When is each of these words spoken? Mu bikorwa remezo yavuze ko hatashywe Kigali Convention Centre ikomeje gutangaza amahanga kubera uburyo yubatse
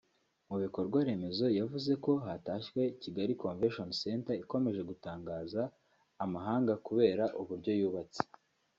Mu 0.49 0.57
bikorwa 0.63 0.97
remezo 1.07 1.45
yavuze 1.59 1.91
ko 2.05 2.11
hatashywe 2.25 2.81
Kigali 3.01 3.33
Convention 3.43 3.89
Centre 4.01 4.39
ikomeje 4.43 4.81
gutangaza 4.89 5.61
amahanga 6.23 6.73
kubera 6.87 7.23
uburyo 7.41 7.71
yubatse 7.79 8.21